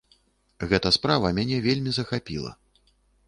[0.71, 2.51] Гэта справа мяне вельмі захапіла.